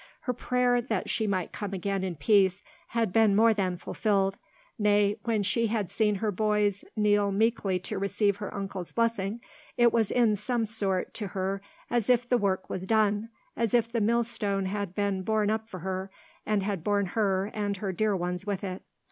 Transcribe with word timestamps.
Her 0.21 0.33
prayer 0.33 0.81
that 0.81 1.11
she 1.11 1.27
might 1.27 1.51
come 1.51 1.73
again 1.75 2.03
in 2.03 2.15
peace 2.15 2.63
had 2.87 3.13
been 3.13 3.35
more 3.35 3.53
than 3.53 3.77
fulfilled; 3.77 4.39
nay, 4.79 5.19
when 5.25 5.43
she 5.43 5.67
had 5.67 5.91
seen 5.91 6.15
her 6.15 6.31
boys 6.31 6.83
kneel 6.95 7.31
meekly 7.31 7.77
to 7.81 7.99
receive 7.99 8.37
her 8.37 8.51
uncle's 8.51 8.91
blessing, 8.93 9.41
it 9.77 9.93
was 9.93 10.09
in 10.09 10.35
some 10.35 10.65
sort 10.65 11.13
to 11.13 11.27
her 11.27 11.61
as 11.91 12.09
if 12.09 12.27
the 12.27 12.39
work 12.39 12.67
was 12.67 12.87
done, 12.87 13.29
as 13.55 13.75
if 13.75 13.91
the 13.91 14.01
millstone 14.01 14.65
had 14.65 14.95
been 14.95 15.21
borne 15.21 15.51
up 15.51 15.69
for 15.69 15.81
her, 15.81 16.09
and 16.47 16.63
had 16.63 16.83
borne 16.83 17.05
her 17.05 17.51
and 17.53 17.77
her 17.77 17.91
dear 17.91 18.15
ones 18.15 18.43
with 18.43 18.63
it. 18.63 18.81